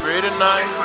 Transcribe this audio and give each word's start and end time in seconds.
free 0.00 0.20
tonight. 0.20 0.83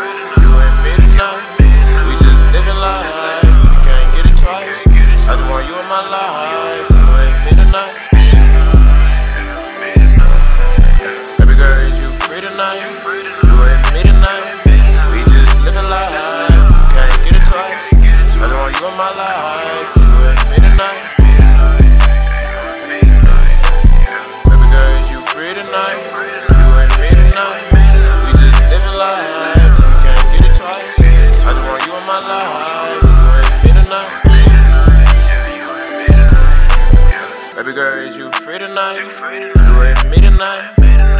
Free 38.60 38.68
tonight? 38.68 38.98
You 38.98 39.82
and 39.88 40.10
me 40.10 40.18
tonight. 40.20 40.74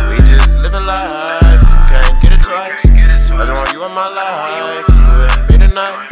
We 0.10 0.18
just 0.28 0.62
living 0.62 0.86
life, 0.86 1.64
can't 1.88 2.22
get 2.22 2.34
it 2.34 2.44
twice. 2.44 2.86
I 2.86 3.16
just 3.16 3.32
want 3.32 3.72
you 3.74 3.86
in 3.86 3.94
my 3.94 4.08
life, 4.12 4.86
you 4.90 5.16
and 5.24 5.48
me 5.48 5.68
tonight. 5.68 6.08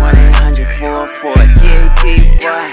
1 0.00 0.16
800 0.16 0.66
444 0.66 1.34
GAD, 1.60 2.40
boy. 2.40 2.68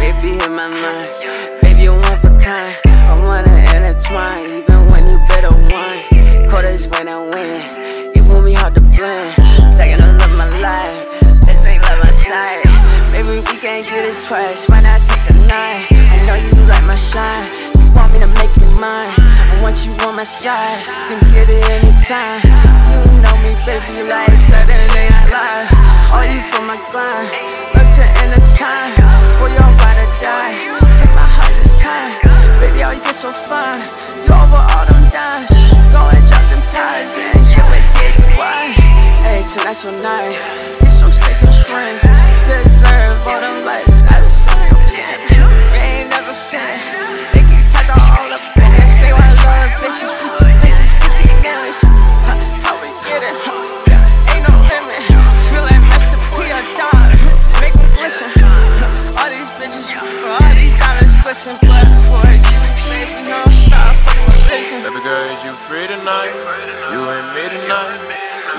Baby, 0.00 0.40
hit 0.40 0.50
my 0.50 0.66
line. 0.68 1.60
Baby, 1.60 1.82
you 1.82 1.92
one 1.92 2.18
for 2.18 2.32
kind. 2.40 2.72
I 3.08 3.20
wanna 3.24 3.52
intertwine, 3.76 4.48
even 4.48 4.86
when 4.88 5.04
you 5.04 5.18
better 5.28 5.52
wine. 5.68 6.48
Quarters 6.48 6.86
when 6.88 7.08
I 7.08 7.18
win. 7.18 7.60
You 8.14 8.22
want 8.28 8.44
me 8.44 8.54
hard 8.54 8.74
to 8.76 8.80
blend. 8.80 9.36
Taking 9.76 10.00
a 10.00 10.12
look 10.16 10.32
my 10.32 10.48
life. 10.60 11.04
This 11.44 11.66
ain't 11.66 11.82
love 11.82 11.98
my 12.02 12.10
side. 12.10 12.64
Maybe 13.12 13.40
we 13.40 13.56
can't 13.60 13.86
get 13.86 14.04
it 14.08 14.20
twice. 14.20 14.68
Why 14.68 14.80
not 14.80 15.00
take 15.04 15.30
a 15.30 15.46
night? 15.46 15.99
I 16.20 16.26
know 16.28 16.36
you 16.36 16.52
like 16.68 16.84
my 16.84 16.96
shine. 16.96 17.48
You 17.80 17.88
want 17.96 18.12
me 18.12 18.20
to 18.20 18.28
make 18.36 18.52
you 18.60 18.68
mine. 18.76 19.08
I 19.16 19.56
want 19.64 19.88
you 19.88 19.92
on 20.04 20.20
my 20.20 20.22
side. 20.22 20.84
Can 21.08 21.16
get 21.32 21.48
it 21.48 21.64
anytime. 21.80 22.44
You 22.92 23.00
know 23.24 23.32
me, 23.40 23.56
baby, 23.64 24.04
like 24.04 24.28
Saturday 24.36 25.08
Night 25.08 25.32
Live. 25.32 25.72
All 26.12 26.28
you 26.28 26.44
for 26.44 26.60
my 26.60 26.76
grind. 26.92 27.24
Look 27.72 27.88
to 27.96 28.04
end 28.20 28.36
the 28.36 28.42
time. 28.52 28.92
For 29.40 29.48
your 29.48 29.64
ride 29.80 29.96
or 29.96 30.12
die. 30.20 30.60
Take 30.92 31.14
my 31.16 31.24
heart 31.24 31.56
this 31.56 31.72
time. 31.80 32.12
Baby, 32.60 32.84
how 32.84 32.92
you 32.92 33.00
get 33.00 33.16
so 33.16 33.32
fine. 33.32 33.80
You 34.28 34.36
over 34.36 34.60
all 34.60 34.84
them 34.92 35.00
dimes. 35.08 35.56
Go 35.88 36.04
and 36.04 36.20
drop 36.28 36.44
them 36.52 36.60
ties 36.68 37.16
and 37.16 37.48
get 37.48 37.64
with 37.64 37.96
JDY. 37.96 38.76
Hey, 39.24 39.40
tonight's 39.48 39.84
your 39.88 39.96
night. 40.04 40.79
Blood 61.40 61.88
for 62.04 62.20
you, 62.28 62.60
baby. 62.84 63.24
No 63.24 63.40
stop 63.48 63.96
fucking 64.04 64.28
religion. 64.28 64.84
Baby 64.84 65.00
girl, 65.00 65.24
is 65.32 65.40
you 65.40 65.56
free 65.56 65.88
tonight? 65.88 66.36
You 66.92 67.00
and 67.00 67.26
me 67.32 67.44
tonight. 67.48 67.96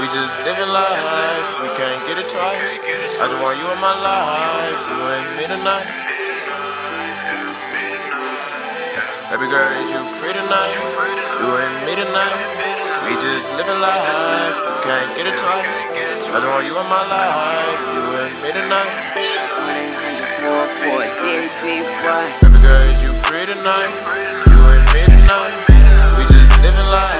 We 0.02 0.10
just 0.10 0.34
living 0.42 0.66
life, 0.74 1.62
we 1.62 1.70
can't 1.78 2.02
get 2.10 2.18
it 2.18 2.26
twice. 2.26 2.82
I 3.22 3.30
just 3.30 3.38
want 3.38 3.62
you 3.62 3.70
in 3.70 3.78
my 3.78 3.94
life, 4.02 4.82
you 4.82 4.98
and 4.98 5.28
me 5.38 5.46
tonight. 5.46 5.86
Baby 9.30 9.46
girl, 9.46 9.70
is 9.78 9.94
you 9.94 10.02
free 10.18 10.34
tonight? 10.34 10.74
You 11.38 11.54
and 11.62 11.74
me 11.86 11.94
tonight. 12.02 12.40
We 13.06 13.14
just 13.22 13.46
living 13.62 13.78
life, 13.78 14.58
we 14.58 14.74
can't 14.82 15.14
get 15.14 15.30
it 15.30 15.38
twice. 15.38 15.86
I 16.34 16.42
just 16.42 16.50
want 16.50 16.66
you 16.66 16.74
in 16.74 16.88
my 16.90 17.06
life, 17.06 17.84
you 17.94 18.04
and 18.26 18.34
me 18.42 18.50
tonight. 18.58 19.91
1 20.42 20.50
800 20.50 20.66
444 20.82 21.22
GAD, 21.22 21.62
Baby 21.62 22.58
girl, 22.66 22.82
is 22.90 22.98
you 23.06 23.14
free 23.14 23.46
tonight? 23.46 23.94
You 24.50 24.58
and 24.74 24.86
me 24.90 25.06
tonight. 25.06 25.54
We 26.18 26.26
just 26.26 26.50
living 26.66 26.90
life, 26.90 27.11